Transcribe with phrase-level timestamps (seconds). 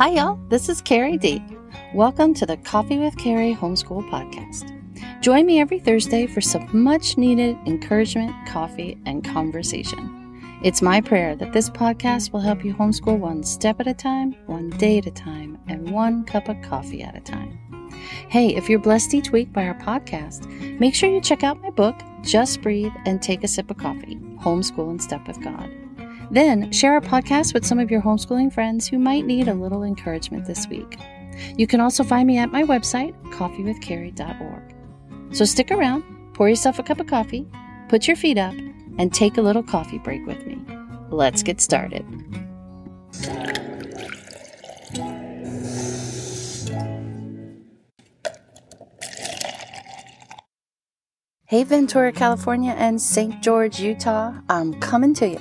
[0.00, 0.40] Hi, y'all.
[0.48, 1.44] This is Carrie D.
[1.92, 4.72] Welcome to the Coffee with Carrie Homeschool Podcast.
[5.20, 10.58] Join me every Thursday for some much needed encouragement, coffee, and conversation.
[10.64, 14.34] It's my prayer that this podcast will help you homeschool one step at a time,
[14.46, 17.58] one day at a time, and one cup of coffee at a time.
[18.30, 20.48] Hey, if you're blessed each week by our podcast,
[20.80, 24.16] make sure you check out my book, Just Breathe and Take a Sip of Coffee
[24.38, 25.70] Homeschool and Step with God.
[26.30, 29.82] Then share our podcast with some of your homeschooling friends who might need a little
[29.82, 30.98] encouragement this week.
[31.56, 35.34] You can also find me at my website, coffeewithcarrie.org.
[35.34, 36.04] So stick around,
[36.34, 37.46] pour yourself a cup of coffee,
[37.88, 38.54] put your feet up,
[38.98, 40.58] and take a little coffee break with me.
[41.10, 42.04] Let's get started.
[51.46, 53.42] Hey, Ventura, California, and St.
[53.42, 55.40] George, Utah, I'm coming to you.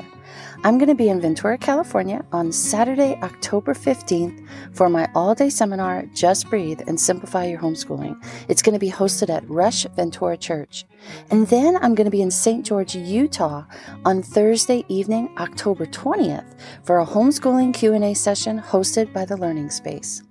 [0.61, 5.49] I'm going to be in Ventura, California on Saturday, October 15th for my all day
[5.49, 8.21] seminar, Just Breathe and Simplify Your Homeschooling.
[8.49, 10.83] It's going to be hosted at Rush Ventura Church.
[11.31, 12.65] And then I'm going to be in St.
[12.65, 13.63] George, Utah
[14.03, 20.23] on Thursday evening, October 20th for a homeschooling Q&A session hosted by the Learning Space.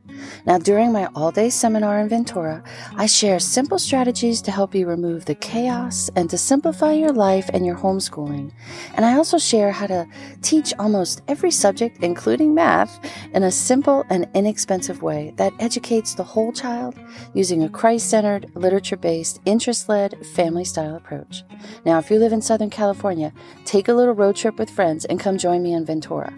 [0.47, 2.63] Now, during my all day seminar in Ventura,
[2.97, 7.51] I share simple strategies to help you remove the chaos and to simplify your life
[7.53, 8.53] and your homeschooling.
[8.95, 10.07] And I also share how to
[10.43, 12.99] teach almost every subject, including math,
[13.35, 16.95] in a simple and inexpensive way that educates the whole child
[17.35, 21.43] using a Christ centered, literature based, interest led, family style approach.
[21.85, 23.33] Now, if you live in Southern California,
[23.65, 26.33] take a little road trip with friends and come join me in Ventura.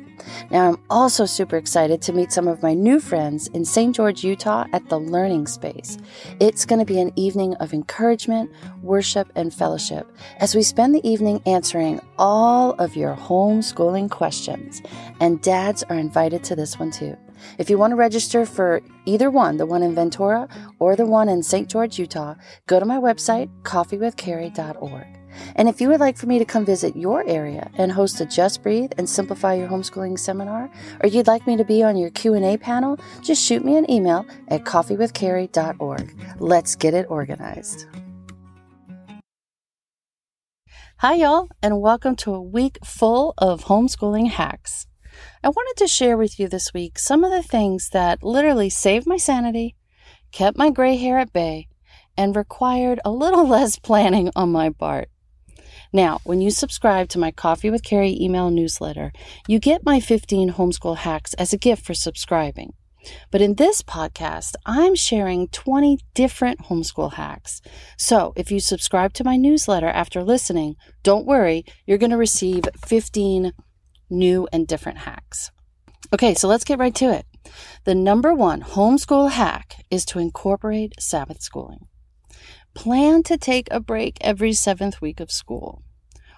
[0.51, 3.95] Now, I'm also super excited to meet some of my new friends in St.
[3.95, 5.99] George, Utah at the Learning Space.
[6.41, 8.51] It's going to be an evening of encouragement,
[8.83, 14.83] worship, and fellowship as we spend the evening answering all of your homeschooling questions.
[15.21, 17.17] And dads are invited to this one too.
[17.59, 21.29] If you want to register for either one, the one in Ventura or the one
[21.29, 21.69] in St.
[21.69, 22.35] George, Utah,
[22.67, 25.20] go to my website, coffeewithcarrie.org.
[25.57, 28.27] And if you would like for me to come visit your area and host a
[28.27, 30.71] Just Breathe and Simplify Your Homeschooling seminar,
[31.03, 34.27] or you'd like me to be on your Q&A panel, just shoot me an email
[34.49, 36.15] at coffeewithcarrie.org.
[36.39, 37.87] Let's get it organized.
[40.99, 44.87] Hi, y'all, and welcome to a week full of homeschooling hacks.
[45.43, 49.07] I wanted to share with you this week some of the things that literally saved
[49.07, 49.77] my sanity,
[50.31, 51.69] kept my gray hair at bay,
[52.17, 55.09] and required a little less planning on my part.
[55.93, 59.13] Now, when you subscribe to my Coffee with Carrie email newsletter,
[59.49, 62.75] you get my 15 homeschool hacks as a gift for subscribing.
[63.31, 67.61] But in this podcast, I'm sharing 20 different homeschool hacks.
[67.97, 72.65] So if you subscribe to my newsletter after listening, don't worry, you're going to receive
[72.87, 73.53] 15
[74.11, 75.51] new and different hacks.
[76.13, 77.27] Okay, so let's get right to it.
[77.85, 81.87] The number one homeschool hack is to incorporate Sabbath schooling.
[82.75, 85.83] Plan to take a break every seventh week of school.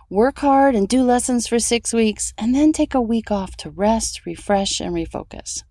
[0.09, 3.71] Work hard and do lessons for six weeks, and then take a week off to
[3.71, 5.63] rest, refresh, and refocus.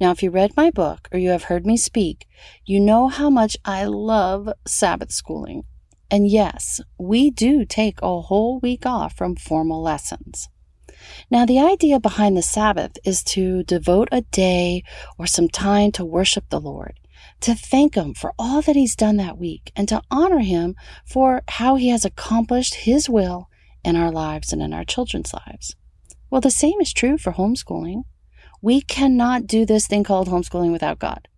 [0.00, 2.26] Now, if you read my book or you have heard me speak,
[2.64, 5.64] you know how much I love Sabbath schooling.
[6.10, 10.48] And yes, we do take a whole week off from formal lessons.
[11.30, 14.82] Now, the idea behind the Sabbath is to devote a day
[15.18, 16.98] or some time to worship the Lord
[17.40, 20.74] to thank Him for all that He's done that week and to honor Him
[21.04, 23.48] for how He has accomplished His will
[23.84, 25.76] in our lives and in our children's lives.
[26.30, 28.02] Well, the same is true for homeschooling.
[28.60, 31.28] We cannot do this thing called homeschooling without God.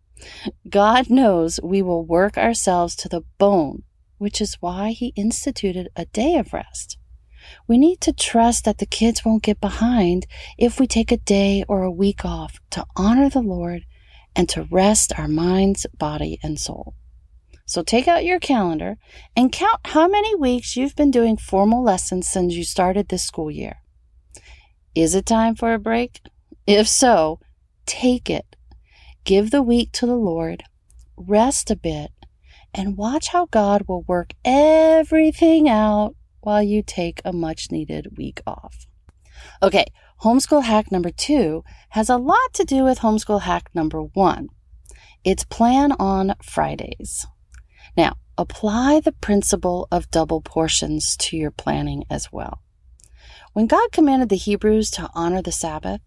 [0.68, 3.82] God knows we will work ourselves to the bone,
[4.16, 6.98] which is why He instituted a day of rest.
[7.66, 10.26] We need to trust that the kids won't get behind
[10.56, 13.84] if we take a day or a week off to honor the Lord
[14.38, 16.94] and to rest our minds, body, and soul.
[17.66, 18.96] So take out your calendar
[19.36, 23.50] and count how many weeks you've been doing formal lessons since you started this school
[23.50, 23.78] year.
[24.94, 26.20] Is it time for a break?
[26.66, 27.40] If so,
[27.84, 28.56] take it.
[29.24, 30.62] Give the week to the Lord,
[31.16, 32.12] rest a bit,
[32.72, 38.40] and watch how God will work everything out while you take a much needed week
[38.46, 38.86] off.
[39.62, 39.86] Okay,
[40.22, 44.48] Homeschool hack number two has a lot to do with homeschool hack number one.
[45.22, 47.24] It's plan on Fridays.
[47.96, 52.62] Now, apply the principle of double portions to your planning as well.
[53.52, 56.00] When God commanded the Hebrews to honor the Sabbath,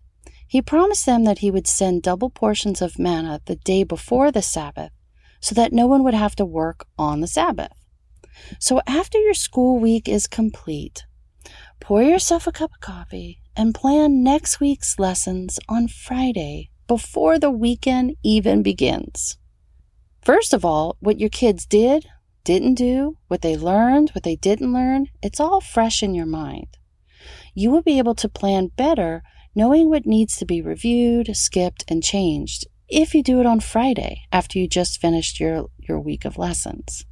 [0.45, 4.41] he promised them that he would send double portions of manna the day before the
[4.41, 4.91] Sabbath
[5.39, 7.71] so that no one would have to work on the Sabbath.
[8.59, 11.05] So after your school week is complete,
[11.79, 17.51] pour yourself a cup of coffee and plan next week's lessons on Friday before the
[17.51, 19.37] weekend even begins.
[20.23, 22.07] First of all, what your kids did,
[22.43, 26.75] didn't do, what they learned, what they didn't learn, it's all fresh in your mind.
[27.53, 29.21] You will be able to plan better
[29.53, 34.23] knowing what needs to be reviewed, skipped, and changed if you do it on Friday
[34.31, 37.05] after you just finished your, your week of lessons.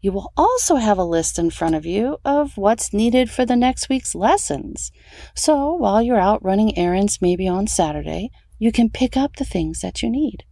[0.00, 3.56] You will also have a list in front of you of what's needed for the
[3.56, 4.90] next week's lessons.
[5.34, 9.80] So while you're out running errands, maybe on Saturday, you can pick up the things
[9.80, 10.44] that you need.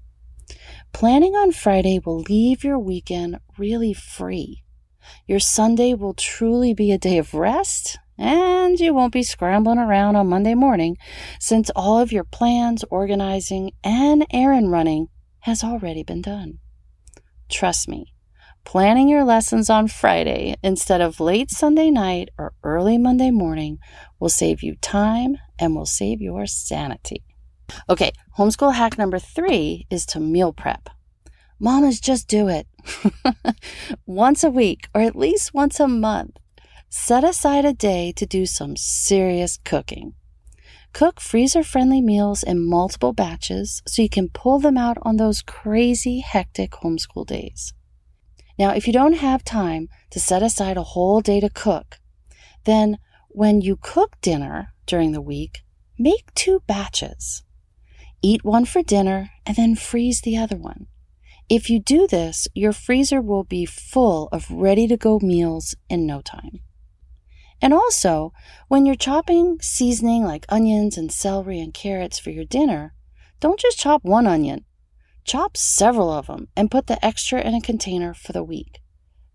[0.93, 4.65] Planning on Friday will leave your weekend really free.
[5.27, 10.17] Your Sunday will truly be a day of rest and you won't be scrambling around
[10.17, 10.97] on Monday morning
[11.39, 15.09] since all of your plans, organizing, and errand running
[15.41, 16.59] has already been done.
[17.49, 18.13] Trust me,
[18.69, 23.79] planning your lessons on Friday instead of late Sunday night or early Monday morning
[24.21, 27.25] will save you time and will save your sanity.
[27.89, 30.91] Okay, homeschool hack number three is to meal prep.
[31.59, 32.67] Mamas, just do it.
[34.07, 36.37] once a week or at least once a month.
[36.91, 40.13] Set aside a day to do some serious cooking.
[40.93, 45.41] Cook freezer friendly meals in multiple batches so you can pull them out on those
[45.41, 47.73] crazy, hectic homeschool days.
[48.59, 52.01] Now, if you don't have time to set aside a whole day to cook,
[52.65, 55.61] then when you cook dinner during the week,
[55.99, 57.45] make two batches.
[58.21, 60.89] Eat one for dinner and then freeze the other one.
[61.49, 66.05] If you do this, your freezer will be full of ready to go meals in
[66.05, 66.61] no time.
[67.63, 68.33] And also,
[68.69, 72.95] when you're chopping seasoning like onions and celery and carrots for your dinner,
[73.41, 74.65] don't just chop one onion.
[75.29, 78.81] Chop several of them and put the extra in a container for the week.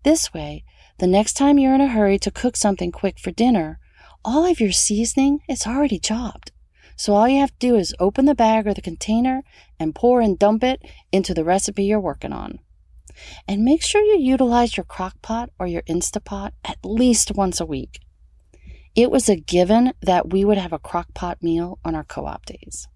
[0.02, 0.64] This way,
[0.98, 3.78] the next time you're in a hurry to cook something quick for dinner,
[4.24, 6.50] all of your seasoning is already chopped.
[6.96, 9.44] So all you have to do is open the bag or the container
[9.78, 10.82] and pour and dump it
[11.12, 12.58] into the recipe you're working on.
[13.46, 17.66] And make sure you utilize your crock pot or your Instapot at least once a
[17.66, 18.00] week.
[18.96, 22.26] It was a given that we would have a crock pot meal on our co
[22.26, 22.88] op days.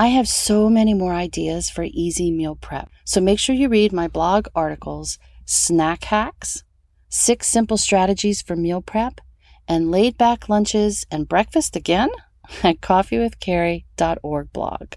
[0.00, 3.92] I have so many more ideas for easy meal prep, so make sure you read
[3.92, 6.64] my blog articles, Snack Hacks,
[7.10, 9.20] Six Simple Strategies for Meal Prep,
[9.68, 12.08] and Laid Back Lunches and Breakfast Again
[12.62, 14.94] at coffeewithcarrie.org blog.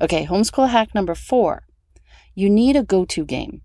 [0.00, 1.64] Okay, homeschool hack number four.
[2.34, 3.60] You need a go to game.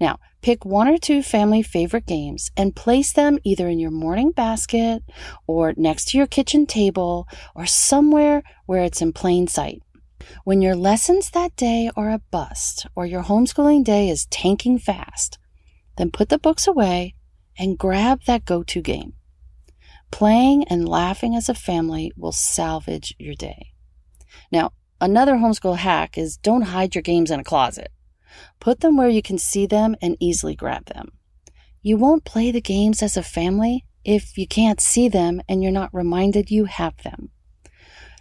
[0.00, 4.30] Now, pick one or two family favorite games and place them either in your morning
[4.30, 5.02] basket
[5.46, 9.82] or next to your kitchen table or somewhere where it's in plain sight.
[10.44, 15.38] When your lessons that day are a bust or your homeschooling day is tanking fast,
[15.96, 17.14] then put the books away
[17.58, 19.14] and grab that go to game.
[20.10, 23.72] Playing and laughing as a family will salvage your day.
[24.52, 27.90] Now, another homeschool hack is don't hide your games in a closet.
[28.60, 31.12] Put them where you can see them and easily grab them.
[31.82, 35.72] You won't play the games as a family if you can't see them and you're
[35.72, 37.30] not reminded you have them.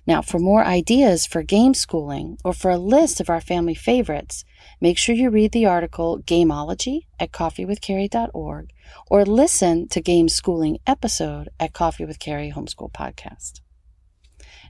[0.07, 4.45] Now, for more ideas for game schooling or for a list of our family favorites,
[4.79, 8.69] make sure you read the article Gameology at coffeewithcarrie.org
[9.11, 13.59] or listen to Game Schooling episode at Coffee with Carrie Homeschool Podcast.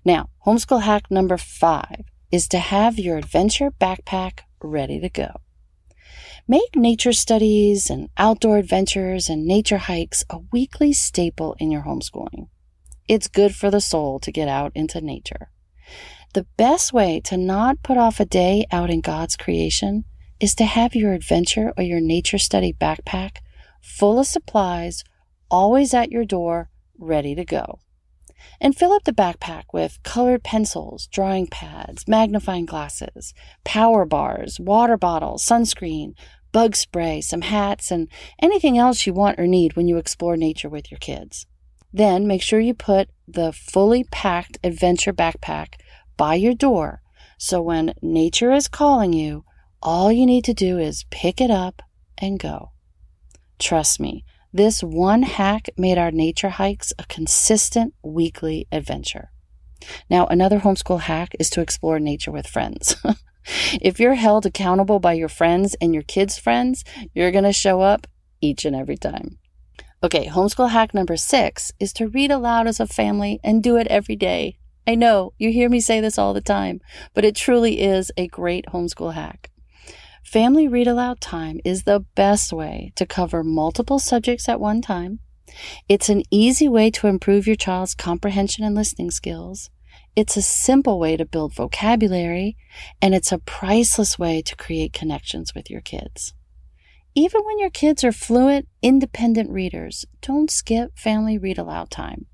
[0.04, 5.42] Now, homeschool hack number five is to have your adventure backpack ready to go.
[6.48, 12.48] Make nature studies and outdoor adventures and nature hikes a weekly staple in your homeschooling.
[13.08, 15.52] It's good for the soul to get out into nature.
[16.34, 20.06] The best way to not put off a day out in God's creation
[20.40, 23.38] is to have your adventure or your nature study backpack
[23.82, 25.04] full of supplies,
[25.50, 27.80] always at your door, ready to go
[28.60, 34.98] and fill up the backpack with colored pencils, drawing pads, magnifying glasses, power bars, water
[34.98, 36.14] bottles, sunscreen,
[36.52, 38.08] bug spray, some hats, and
[38.42, 41.46] anything else you want or need when you explore nature with your kids.
[41.94, 45.76] Then make sure you put the fully packed adventure backpack
[46.16, 47.02] by your door
[47.38, 49.46] so when nature is calling you,
[49.82, 51.84] all you need to do is pick it up
[52.18, 52.72] and go.
[53.60, 59.32] Trust me, this one hack made our nature hikes a consistent weekly adventure.
[60.10, 62.96] Now, another homeschool hack is to explore nature with friends.
[63.82, 67.82] if you're held accountable by your friends and your kids' friends, you're going to show
[67.82, 68.08] up
[68.42, 69.38] each and every time.
[70.04, 73.88] Okay, homeschool hack number six is to read aloud as a family and do it
[73.88, 74.60] every day.
[74.86, 76.80] I know you hear me say this all the time,
[77.14, 79.52] but it truly is a great homeschool hack.
[80.28, 85.20] Family read aloud time is the best way to cover multiple subjects at one time.
[85.88, 89.70] It's an easy way to improve your child's comprehension and listening skills.
[90.18, 92.58] It's a simple way to build vocabulary,
[93.02, 96.34] and it's a priceless way to create connections with your kids.
[97.16, 102.26] Even when your kids are fluent, independent readers, don't skip family read aloud time.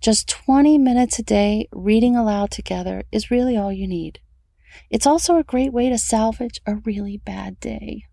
[0.00, 4.20] Just 20 minutes a day reading aloud together is really all you need.
[4.90, 8.04] It's also a great way to salvage a really bad day.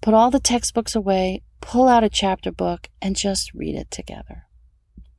[0.00, 4.44] Put all the textbooks away, pull out a chapter book, and just read it together.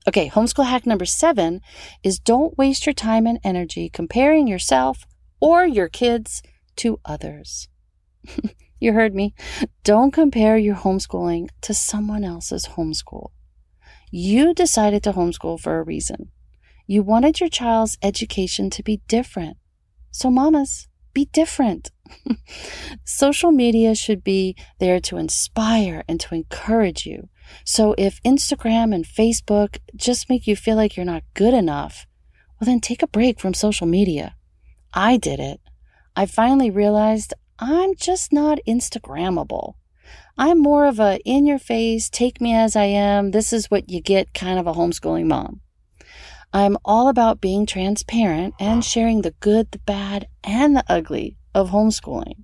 [0.08, 1.62] Okay, homeschool hack number seven
[2.04, 5.06] is don't waste your time and energy comparing yourself
[5.40, 6.42] or your kids
[6.78, 7.68] to others.
[8.80, 9.36] you heard me.
[9.84, 13.32] Don't compare your homeschooling to someone else's homeschool.
[14.12, 16.32] You decided to homeschool for a reason.
[16.88, 19.58] You wanted your child's education to be different.
[20.12, 21.92] So, mamas, be different.
[23.04, 27.30] Social media should be there to inspire and to encourage you.
[27.64, 32.06] So if Instagram and Facebook just make you feel like you're not good enough,
[32.60, 34.36] well, then take a break from social media.
[34.94, 35.62] I did it.
[36.16, 39.74] I finally realized I'm just not Instagrammable.
[40.38, 43.90] I'm more of a in your face, take me as I am, this is what
[43.90, 45.62] you get kind of a homeschooling mom.
[46.52, 51.70] I'm all about being transparent and sharing the good, the bad, and the ugly of
[51.70, 52.44] homeschooling.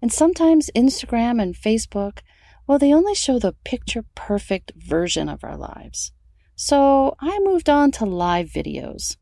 [0.00, 2.18] And sometimes Instagram and Facebook,
[2.66, 6.12] well, they only show the picture perfect version of our lives.
[6.54, 9.16] So I moved on to live videos.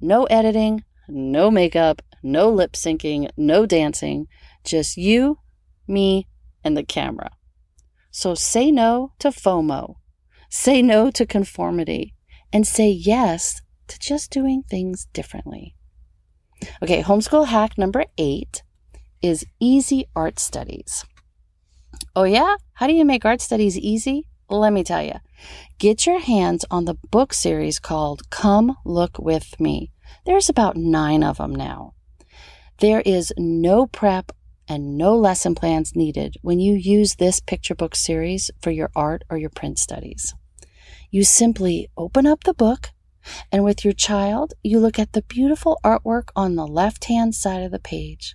[0.00, 4.28] No editing, no makeup, no lip syncing, no dancing,
[4.64, 5.38] just you,
[5.88, 6.28] me,
[6.62, 7.30] and the camera.
[8.10, 9.96] So say no to FOMO.
[10.48, 12.13] Say no to conformity
[12.54, 15.74] and say yes to just doing things differently.
[16.80, 18.62] Okay, homeschool hack number eight
[19.20, 21.04] is easy art studies.
[22.14, 22.54] Oh, yeah?
[22.74, 24.28] How do you make art studies easy?
[24.48, 25.14] Let me tell you.
[25.78, 29.90] Get your hands on the book series called Come Look With Me.
[30.24, 31.94] There's about nine of them now.
[32.78, 34.30] There is no prep
[34.68, 39.24] and no lesson plans needed when you use this picture book series for your art
[39.28, 40.34] or your print studies.
[41.14, 42.90] You simply open up the book,
[43.52, 47.62] and with your child, you look at the beautiful artwork on the left hand side
[47.62, 48.34] of the page.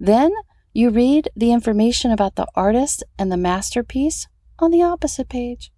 [0.00, 0.32] Then
[0.72, 4.26] you read the information about the artist and the masterpiece
[4.58, 5.70] on the opposite page.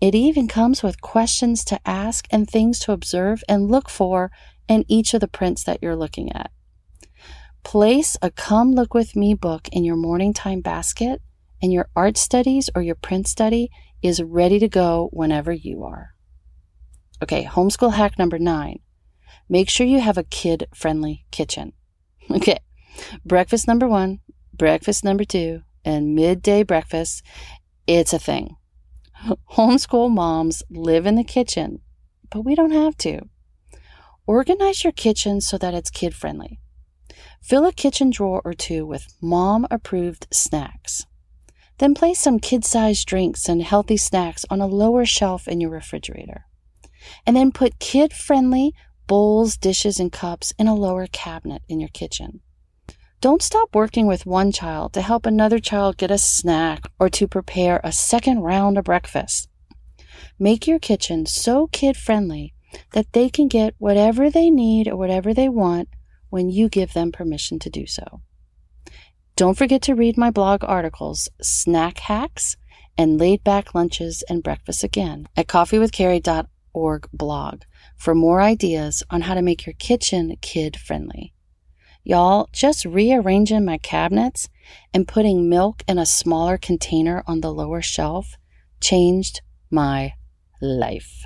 [0.00, 4.30] It even comes with questions to ask and things to observe and look for
[4.68, 6.52] in each of the prints that you're looking at.
[7.64, 11.20] Place a Come Look With Me book in your morning time basket,
[11.60, 13.70] and your art studies or your print study
[14.02, 16.14] is ready to go whenever you are.
[17.22, 18.80] Okay, homeschool hack number nine.
[19.48, 21.72] Make sure you have a kid friendly kitchen.
[22.30, 22.58] Okay,
[23.24, 24.20] breakfast number one,
[24.54, 27.22] breakfast number two, and midday breakfast.
[27.86, 28.56] It's a thing.
[29.52, 31.80] Homeschool moms live in the kitchen,
[32.30, 33.22] but we don't have to.
[34.26, 36.60] Organize your kitchen so that it's kid friendly.
[37.42, 41.06] Fill a kitchen drawer or two with mom approved snacks.
[41.78, 45.70] Then place some kid sized drinks and healthy snacks on a lower shelf in your
[45.70, 46.46] refrigerator.
[47.26, 48.74] And then put kid friendly
[49.06, 52.40] bowls, dishes, and cups in a lower cabinet in your kitchen.
[53.20, 57.28] Don't stop working with one child to help another child get a snack or to
[57.28, 59.48] prepare a second round of breakfast.
[60.38, 62.54] Make your kitchen so kid friendly
[62.92, 65.88] that they can get whatever they need or whatever they want
[66.30, 68.22] when you give them permission to do so.
[69.42, 72.56] Don't forget to read my blog articles, Snack Hacks,
[72.96, 77.62] and Laid Back Lunches and Breakfast Again at coffeewithcarrie.org blog
[77.96, 81.34] for more ideas on how to make your kitchen kid friendly.
[82.04, 84.48] Y'all, just rearranging my cabinets
[84.94, 88.36] and putting milk in a smaller container on the lower shelf
[88.80, 89.40] changed
[89.72, 90.12] my
[90.60, 91.24] life.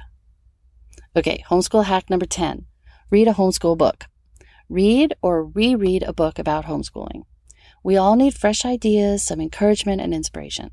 [1.15, 2.65] Okay, homeschool hack number 10
[3.11, 4.07] read a homeschool book.
[4.71, 7.25] Read or reread a book about homeschooling.
[7.87, 10.73] We all need fresh ideas, some encouragement, and inspiration.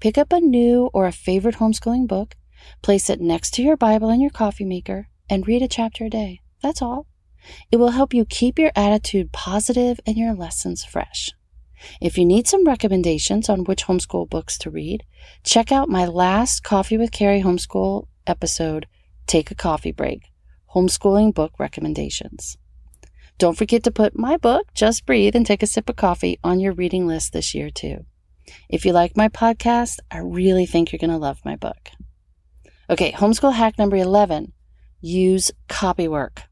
[0.00, 2.34] Pick up a new or a favorite homeschooling book,
[2.80, 6.08] place it next to your Bible and your coffee maker, and read a chapter a
[6.08, 6.40] day.
[6.62, 7.06] That's all.
[7.70, 11.30] It will help you keep your attitude positive and your lessons fresh.
[12.00, 15.04] If you need some recommendations on which homeschool books to read,
[15.44, 18.86] check out my last Coffee with Carrie homeschool episode,
[19.26, 20.22] Take a Coffee Break
[20.74, 22.56] Homeschooling Book Recommendations.
[23.40, 26.60] Don't forget to put my book, Just Breathe and Take a Sip of Coffee, on
[26.60, 28.04] your reading list this year, too.
[28.68, 31.88] If you like my podcast, I really think you're going to love my book.
[32.90, 34.52] Okay, homeschool hack number 11
[35.00, 36.42] use copywork.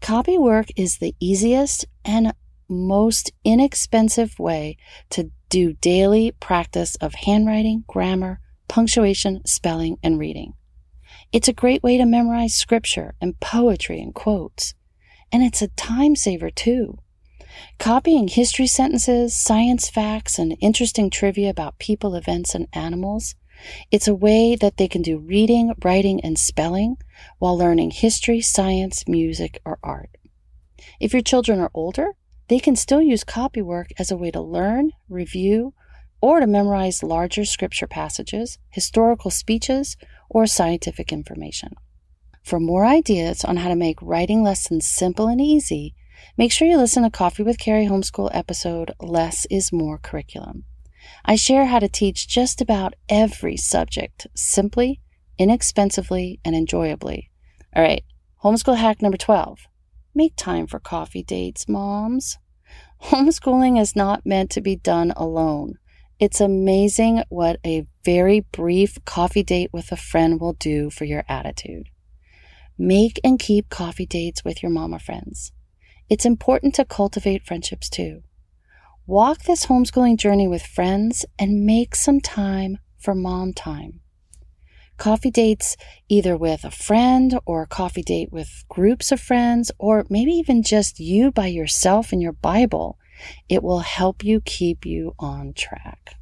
[0.00, 2.34] Copywork is the easiest and
[2.68, 4.78] most inexpensive way
[5.10, 10.54] to do daily practice of handwriting, grammar, punctuation, spelling, and reading.
[11.30, 14.74] It's a great way to memorize scripture and poetry and quotes.
[15.32, 16.98] And it's a time saver too.
[17.78, 23.34] Copying history sentences, science facts, and interesting trivia about people, events, and animals.
[23.90, 26.96] It's a way that they can do reading, writing, and spelling
[27.38, 30.10] while learning history, science, music, or art.
[31.00, 32.12] If your children are older,
[32.48, 35.74] they can still use copywork as a way to learn, review,
[36.20, 39.96] or to memorize larger scripture passages, historical speeches,
[40.28, 41.74] or scientific information.
[42.42, 45.94] For more ideas on how to make writing lessons simple and easy,
[46.36, 50.64] make sure you listen to Coffee with Carrie Homeschool episode Less is More Curriculum.
[51.24, 55.00] I share how to teach just about every subject simply,
[55.38, 57.30] inexpensively, and enjoyably.
[57.74, 58.04] All right,
[58.42, 59.66] homeschool hack number 12
[60.14, 62.38] make time for coffee dates, moms.
[63.04, 65.74] Homeschooling is not meant to be done alone.
[66.18, 71.24] It's amazing what a very brief coffee date with a friend will do for your
[71.28, 71.88] attitude.
[72.84, 75.52] Make and keep coffee dates with your mama friends.
[76.08, 78.24] It's important to cultivate friendships too.
[79.06, 84.00] Walk this homeschooling journey with friends and make some time for mom time.
[84.96, 85.76] Coffee dates
[86.08, 90.64] either with a friend or a coffee date with groups of friends or maybe even
[90.64, 92.98] just you by yourself and your Bible
[93.48, 96.16] it will help you keep you on track.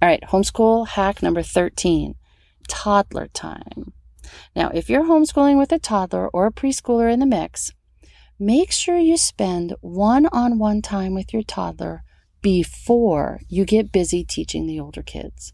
[0.00, 2.14] All right, homeschool hack number 13
[2.68, 3.92] toddler time.
[4.54, 7.72] Now, if you're homeschooling with a toddler or a preschooler in the mix,
[8.38, 12.02] make sure you spend one on one time with your toddler
[12.42, 15.52] before you get busy teaching the older kids.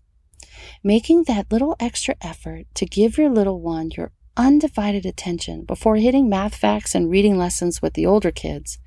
[0.83, 6.29] Making that little extra effort to give your little one your undivided attention before hitting
[6.29, 8.79] math facts and reading lessons with the older kids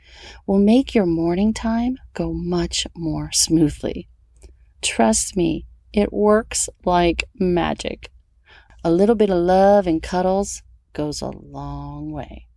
[0.47, 4.09] will make your morning time go much more smoothly.
[4.81, 8.09] Trust me, it works like magic.
[8.85, 10.61] A little bit of love and cuddles
[10.91, 12.47] goes a long way.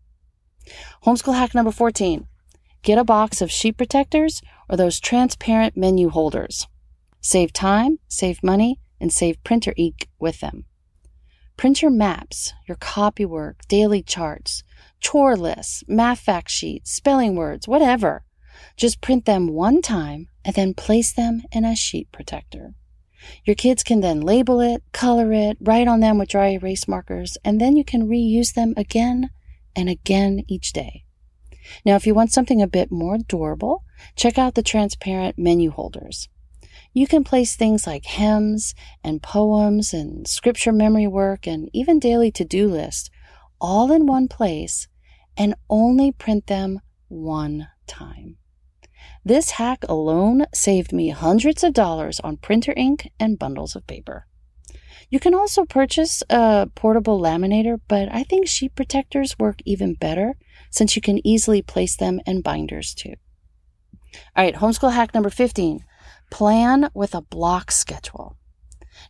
[1.04, 2.26] Homeschool hack number 14
[2.82, 6.66] get a box of sheet protectors or those transparent menu holders.
[7.20, 10.64] Save time, save money, and save printer ink with them.
[11.56, 14.62] Print your maps, your copywork, daily charts,
[15.00, 18.24] chore lists, math fact sheets, spelling words, whatever.
[18.76, 22.74] Just print them one time and then place them in a sheet protector.
[23.44, 27.36] Your kids can then label it, color it, write on them with dry erase markers,
[27.44, 29.30] and then you can reuse them again
[29.74, 31.04] and again each day.
[31.84, 36.28] Now, if you want something a bit more durable, check out the transparent menu holders.
[36.92, 38.74] You can place things like hymns
[39.04, 43.10] and poems and scripture memory work and even daily to do lists
[43.60, 44.88] all in one place
[45.36, 48.38] and only print them one time.
[49.26, 54.24] This hack alone saved me hundreds of dollars on printer ink and bundles of paper.
[55.10, 60.36] You can also purchase a portable laminator, but I think sheet protectors work even better
[60.70, 63.14] since you can easily place them in binders too.
[64.36, 65.80] All right, homeschool hack number 15
[66.30, 68.36] Plan with a block schedule.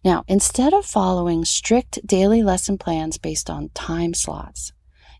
[0.02, 4.72] Now, instead of following strict daily lesson plans based on time slots,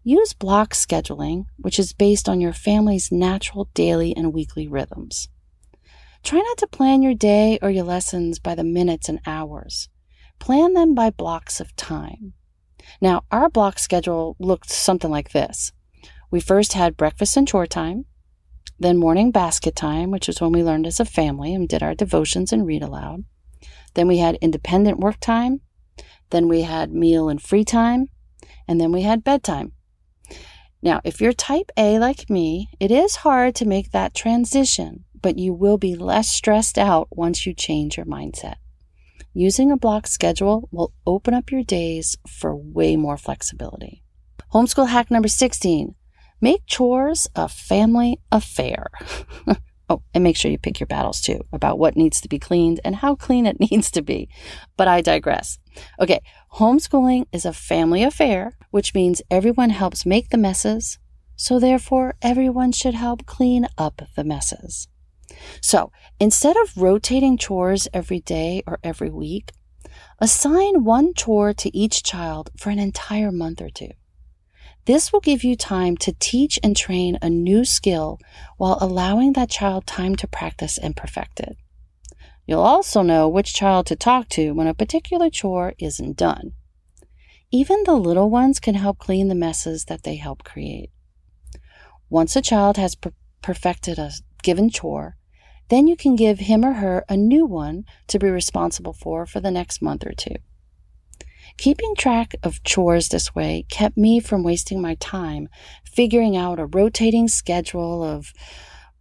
[0.07, 5.29] use block scheduling, which is based on your family's natural daily and weekly rhythms.
[6.23, 9.89] Try not to plan your day or your lessons by the minutes and hours.
[10.39, 12.35] Plan them by blocks of time.
[13.01, 15.73] Now, our block schedule looked something like this.
[16.31, 18.05] We first had breakfast and chore time,
[18.79, 21.97] then morning basket time, which was when we learned as a family and did our
[21.97, 23.25] devotions and read aloud.
[23.95, 25.63] Then we had independent work time.
[26.31, 28.07] Then we had meal and free time.
[28.69, 29.73] And then we had bedtime.
[30.87, 35.37] Now, if you're type A like me, it is hard to make that transition, but
[35.37, 38.59] you will be less stressed out once you change your mindset.
[39.35, 44.05] Using a block schedule will open up your days for way more flexibility.
[44.55, 45.97] Homeschool hack number 16
[46.41, 48.87] Make chores a family affair.
[49.89, 52.81] oh, and make sure you pick your battles too about what needs to be cleaned
[52.85, 54.29] and how clean it needs to be.
[54.77, 55.59] But I digress.
[56.01, 56.21] Okay,
[56.55, 60.99] homeschooling is a family affair, which means everyone helps make the messes.
[61.37, 64.89] So therefore, everyone should help clean up the messes.
[65.61, 69.53] So instead of rotating chores every day or every week,
[70.19, 73.91] assign one chore to each child for an entire month or two.
[74.87, 78.21] This will give you time to teach and train a new skill
[78.57, 81.57] while allowing that child time to practice and perfect it.
[82.47, 86.53] You'll also know which child to talk to when a particular chore isn't done.
[87.51, 90.91] Even the little ones can help clean the messes that they help create.
[92.09, 94.13] Once a child has per- perfected a
[94.45, 95.17] given chore,
[95.69, 99.41] then you can give him or her a new one to be responsible for for
[99.41, 100.37] the next month or two.
[101.57, 105.49] Keeping track of chores this way kept me from wasting my time
[105.85, 108.33] figuring out a rotating schedule of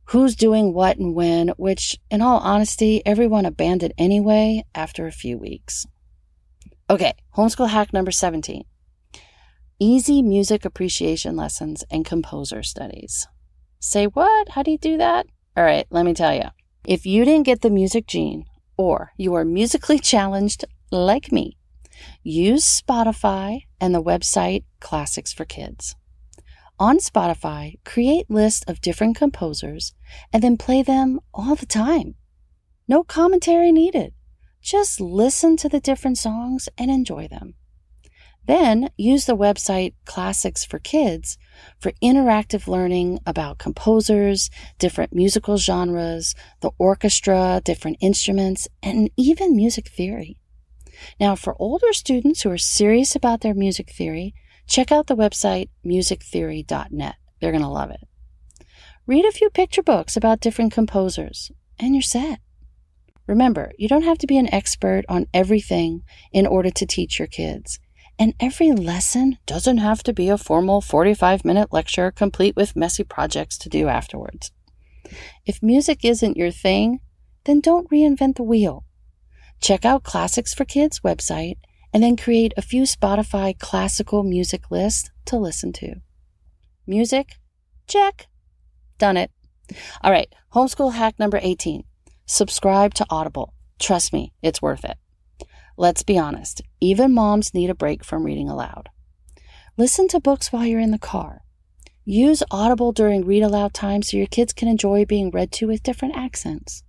[0.06, 5.38] who's doing what and when, which, in all honesty, everyone abandoned anyway after a few
[5.38, 5.86] weeks.
[6.90, 8.64] Okay, homeschool hack number 17
[9.80, 13.28] easy music appreciation lessons and composer studies.
[13.80, 14.50] Say what?
[14.50, 15.28] How do you do that?
[15.58, 16.46] All right, let me tell you.
[16.86, 18.46] If you didn't get the music gene,
[18.78, 21.58] or you are musically challenged like me,
[22.24, 25.96] use Spotify and the website Classics for Kids.
[26.80, 29.94] On Spotify, create lists of different composers
[30.34, 32.16] and then play them all the time.
[32.88, 34.14] No commentary needed.
[34.62, 37.56] Just listen to the different songs and enjoy them.
[38.48, 41.38] Then use the website Classics for Kids
[41.80, 49.88] for interactive learning about composers, different musical genres, the orchestra, different instruments, and even music
[49.90, 50.38] theory.
[51.20, 54.34] Now, for older students who are serious about their music theory,
[54.68, 57.16] check out the website musictheory.net.
[57.40, 58.08] They're going to love it.
[59.08, 62.40] Read a few picture books about different composers, and you're set.
[63.28, 67.28] Remember, you don't have to be an expert on everything in order to teach your
[67.28, 67.80] kids.
[68.18, 73.04] And every lesson doesn't have to be a formal 45 minute lecture complete with messy
[73.04, 74.52] projects to do afterwards.
[75.46, 77.00] If music isn't your thing,
[77.44, 78.85] then don't reinvent the wheel.
[79.62, 81.58] Check out Classics for Kids website
[81.94, 85.96] and then create a few Spotify classical music lists to listen to.
[86.86, 87.38] Music?
[87.88, 88.28] Check.
[88.98, 89.32] Done it.
[90.02, 91.84] All right, homeschool hack number 18
[92.26, 93.54] subscribe to Audible.
[93.80, 94.98] Trust me, it's worth it.
[95.78, 98.90] Let's be honest, even moms need a break from reading aloud.
[99.78, 101.42] Listen to books while you're in the car.
[102.06, 105.84] Use Audible during read aloud time so your kids can enjoy being read to with
[105.84, 106.84] different accents.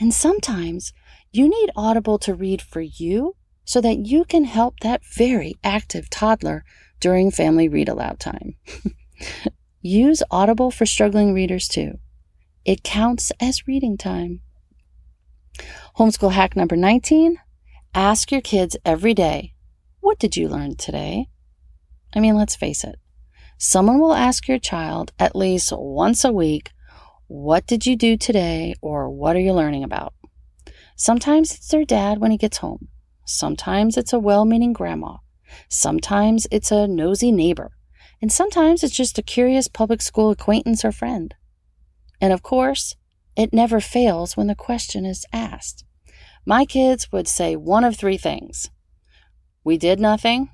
[0.00, 0.92] And sometimes
[1.36, 6.08] you need Audible to read for you so that you can help that very active
[6.08, 6.64] toddler
[6.98, 8.56] during family read aloud time.
[9.82, 11.98] Use Audible for struggling readers too.
[12.64, 14.40] It counts as reading time.
[15.98, 17.38] Homeschool hack number 19
[17.94, 19.54] ask your kids every day,
[20.00, 21.28] What did you learn today?
[22.14, 22.96] I mean, let's face it.
[23.58, 26.70] Someone will ask your child at least once a week,
[27.26, 28.74] What did you do today?
[28.80, 30.14] or What are you learning about?
[30.96, 32.88] Sometimes it's their dad when he gets home.
[33.26, 35.18] Sometimes it's a well meaning grandma.
[35.68, 37.72] Sometimes it's a nosy neighbor.
[38.22, 41.34] And sometimes it's just a curious public school acquaintance or friend.
[42.20, 42.96] And of course,
[43.36, 45.84] it never fails when the question is asked.
[46.46, 48.70] My kids would say one of three things
[49.62, 50.48] We did nothing,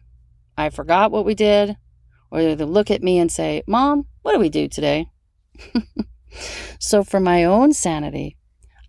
[0.56, 1.76] I forgot what we did,
[2.30, 5.06] or they look at me and say, Mom, what do we do today?
[6.78, 8.38] so, for my own sanity,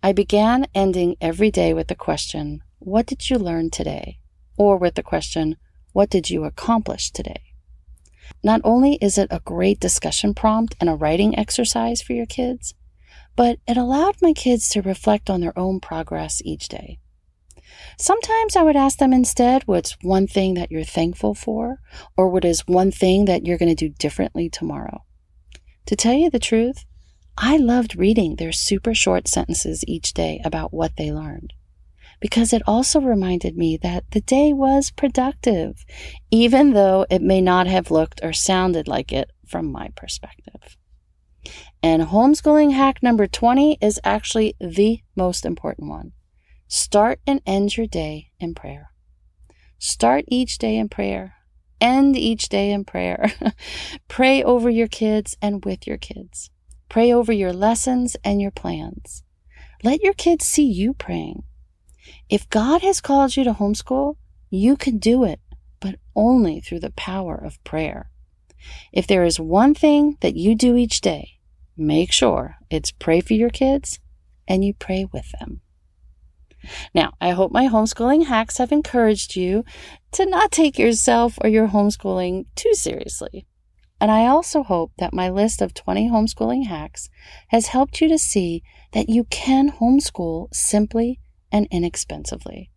[0.04, 4.18] I began ending every day with the question, what did you learn today?
[4.58, 5.56] Or with the question,
[5.94, 7.40] What did you accomplish today?
[8.42, 12.74] Not only is it a great discussion prompt and a writing exercise for your kids,
[13.34, 16.98] but it allowed my kids to reflect on their own progress each day.
[17.98, 21.78] Sometimes I would ask them instead what's one thing that you're thankful for,
[22.14, 25.02] or what is one thing that you're going to do differently tomorrow.
[25.86, 26.84] To tell you the truth,
[27.36, 31.52] I loved reading their super short sentences each day about what they learned
[32.20, 35.84] because it also reminded me that the day was productive,
[36.30, 40.78] even though it may not have looked or sounded like it from my perspective.
[41.82, 46.12] And homeschooling hack number 20 is actually the most important one.
[46.66, 48.90] Start and end your day in prayer.
[49.78, 51.34] Start each day in prayer.
[51.78, 53.32] End each day in prayer.
[54.08, 56.50] Pray over your kids and with your kids.
[56.88, 59.22] Pray over your lessons and your plans.
[59.82, 61.42] Let your kids see you praying.
[62.28, 64.16] If God has called you to homeschool,
[64.50, 65.40] you can do it,
[65.80, 68.10] but only through the power of prayer.
[68.92, 71.38] If there is one thing that you do each day,
[71.76, 73.98] make sure it's pray for your kids
[74.46, 75.60] and you pray with them.
[76.94, 79.64] Now, I hope my homeschooling hacks have encouraged you
[80.12, 83.46] to not take yourself or your homeschooling too seriously.
[84.00, 87.08] And I also hope that my list of 20 homeschooling hacks
[87.48, 92.70] has helped you to see that you can homeschool simply and inexpensively.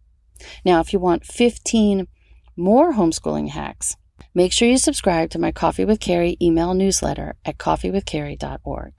[0.64, 2.08] Now, if you want 15
[2.56, 3.96] more homeschooling hacks,
[4.34, 8.94] make sure you subscribe to my Coffee with Carrie email newsletter at coffeewithcarrie.org.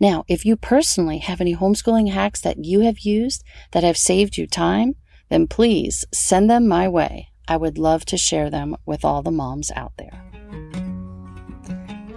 [0.00, 4.36] Now, if you personally have any homeschooling hacks that you have used that have saved
[4.36, 4.94] you time,
[5.28, 7.28] then please send them my way.
[7.46, 10.87] I would love to share them with all the moms out there.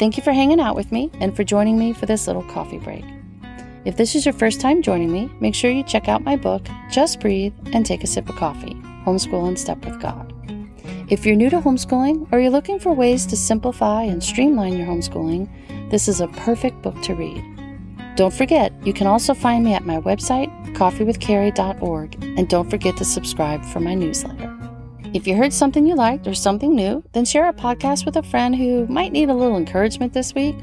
[0.02, 2.80] Thank you for hanging out with me and for joining me for this little coffee
[2.80, 3.06] break.
[3.86, 6.66] If this is your first time joining me, make sure you check out my book,
[6.90, 8.74] Just Breathe and Take a Sip of Coffee
[9.06, 10.34] Homeschool in Step with God.
[11.12, 14.88] If you're new to homeschooling or you're looking for ways to simplify and streamline your
[14.88, 15.48] homeschooling,
[15.92, 17.46] this is a perfect book to read.
[18.16, 23.06] Don't forget, you can also find me at my website, coffeewithcarrie.org, and don't forget to
[23.06, 24.61] subscribe for my newsletter.
[25.14, 28.24] If you heard something you liked or something new, then share a podcast with a
[28.24, 30.56] friend who might need a little encouragement this week,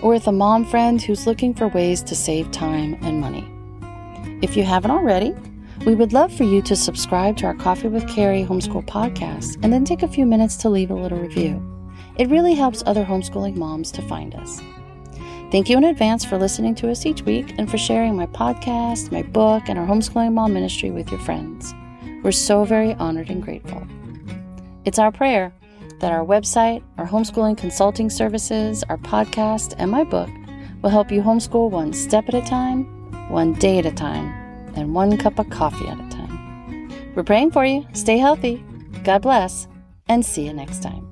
[0.00, 3.46] or with a mom friend who's looking for ways to save time and money.
[4.40, 5.34] If you haven't already,
[5.84, 9.70] we would love for you to subscribe to our Coffee with Carrie homeschool podcast and
[9.70, 11.62] then take a few minutes to leave a little review.
[12.16, 14.62] It really helps other homeschooling moms to find us.
[15.50, 19.12] Thank you in advance for listening to us each week and for sharing my podcast,
[19.12, 21.74] my book, and our homeschooling mom ministry with your friends.
[22.22, 23.86] We're so very honored and grateful.
[24.84, 25.52] It's our prayer
[26.00, 30.30] that our website, our homeschooling consulting services, our podcast, and my book
[30.82, 32.84] will help you homeschool one step at a time,
[33.30, 34.28] one day at a time,
[34.74, 37.12] and one cup of coffee at a time.
[37.14, 37.86] We're praying for you.
[37.92, 38.64] Stay healthy.
[39.04, 39.66] God bless,
[40.08, 41.09] and see you next time.